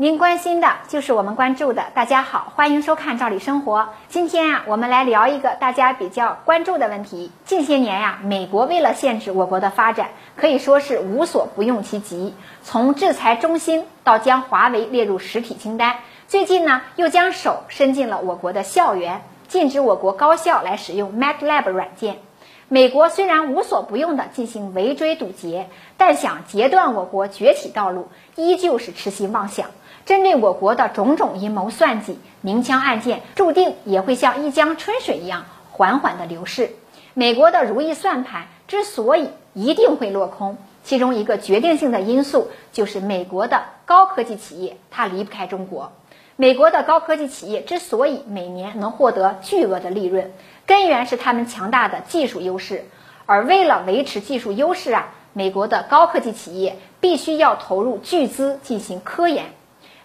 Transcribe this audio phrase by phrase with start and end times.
[0.00, 1.84] 您关心的就是我们关注的。
[1.92, 3.80] 大家好，欢迎收看《赵理生活》。
[4.08, 7.30] 今天啊，我们来聊一个大家比较关注的问题。
[7.44, 22.16] 近些年呀，美国为了限制我国的发展，可以说是无所不用其极，从制裁中兴到将华为列入实体清单，最近呢，又将手伸进了我国的校园，禁止我国高校来使用 MATLAB 软件。
[22.72, 29.70] 美国虽然无所不用地进行围追堵截，但想截断我国崛起道路，依旧是痴心妄想。
[30.06, 36.70] 针对我国的种种阴谋算计、明枪暗箭，注定也会像一江春水一样缓缓地流逝。
[37.12, 45.90] 美国的如意算盘之所以一定会落空，其中一个决定性的因素就是美国的高科技企业它离不开中国。
[46.40, 50.32] 美国的高科技企业之所以每年能获得巨额的利润，
[50.64, 52.86] 根源是他们强大的技术优势。
[53.26, 59.52] 而为了维持技术优势啊，美国的高科技企业必须要投入巨资进行科研。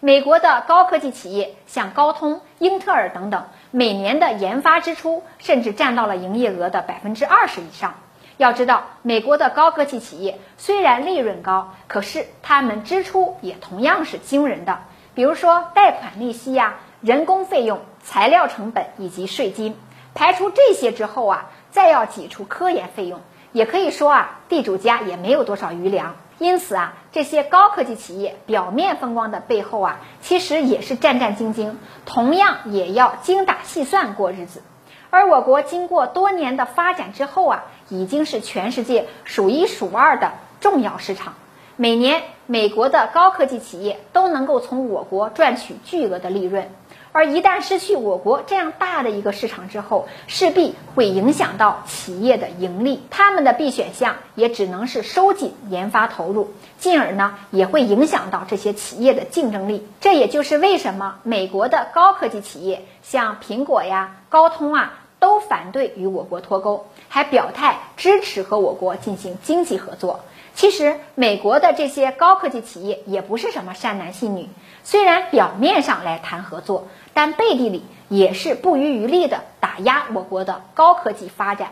[0.00, 7.94] 美国的高科技企业像高通、英特尔等等，每年的研发支出甚至占到了营业额的百分之二十以上。
[8.38, 14.80] 要知道，美国的高科技企业虽然利润高，可是他们支出也同样是惊人的。
[15.14, 19.76] 比如说贷款利息呀、人工费用、材料成本以及税金，
[20.14, 23.20] 排除这些之后啊，再要挤出科研费用，
[23.52, 26.16] 也可以说啊，地主家也没有多少余粮。
[26.38, 31.74] 因此啊，这些高科技企业表面风光的背后啊，其实也是战战兢兢，
[32.06, 34.62] 同样也要精打细算过日子。
[35.10, 41.34] 而我国经过多年的发展之后啊，已经是全世界数一数二的重要市场。
[41.76, 46.70] 每年美国的高科技企业都能够从我国赚取巨额的利润。
[47.10, 59.86] 而一旦失去我国这样大的一个市场之后，势必会影响到企业的盈利，他们的 B 选项也只能是收紧研发投入，进而呢也会影响到这些企业的竞争力。
[60.00, 70.20] 这也就是为什么美国的高科技企业像苹果呀、高通啊都反对与我国脱钩，还表态支持和我国进行经济合作。
[70.54, 74.48] 其实，美国的这些高科技企业也不是什么善男信女，
[74.84, 81.70] 虽然表面上来谈合作，但背地里也是不遗余力的打压我国的高科技发展。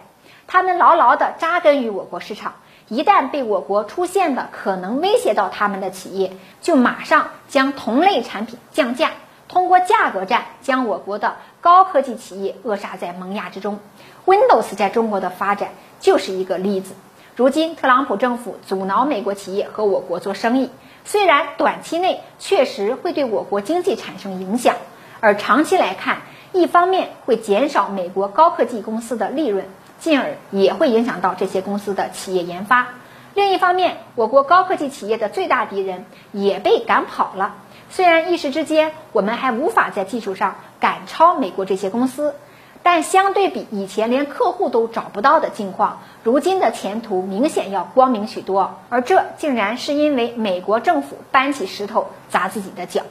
[0.48, 2.54] 他们牢牢地扎根于我国市场，
[2.88, 9.12] 一旦被我国出现的可能威胁到他们的企业，就马上将同类产品降价，
[9.47, 13.78] 通过价格战将我国的高科技企业扼杀在萌芽之中。
[14.26, 16.94] Windows 在中国的发展就是一个例子。
[17.34, 20.69] 如今，特朗普政府阻挠美国企业和我国做生意，
[21.06, 24.76] 虽然短期内确实会对我国经济产生影响，
[25.20, 26.19] 而长期来看，
[26.53, 29.65] 一方面会减少美国高科技公司的利润，
[29.98, 32.88] 进而也会影响到这些公司的企业研发；
[33.32, 37.54] 另一方面，我国高科技企业的最大敌人也被赶跑了。
[37.88, 42.34] 虽然一时之间我们还无法在技术上赶超美国这些公司。
[42.82, 48.78] 但相对比以前连客户都找不到的境况，如今的前途明显要光明许多。
[48.88, 53.03] 而这竟然是因为美国政府搬起石头砸自己的脚。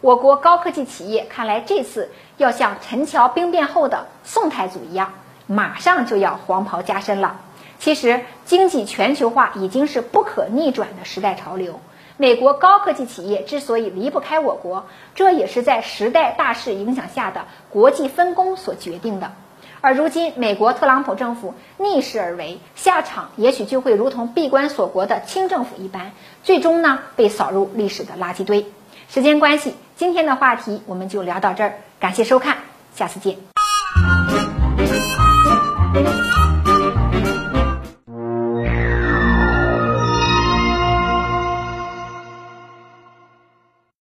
[0.00, 5.12] 我国高科技企业看来这次要像陈桥兵变后的宋太祖一样，
[5.46, 7.40] 马上就要黄袍加身了。
[7.78, 11.80] 其实，经济全球化已经是不可逆转的时代潮流。
[12.18, 19.32] 美国高科技企业之所以离不开我国，这也是在时代大势影响下的国际分工所决定的。
[19.82, 26.12] 而如今，美国特朗普政府逆势而为，下场也许就会如同闭关锁国的清政府一般，
[26.42, 28.66] 最终呢被扫入历史的垃圾堆。
[29.08, 32.56] 时间关系，今天的话题我们就聊到这儿，感谢收看，
[32.94, 33.36] 下次见。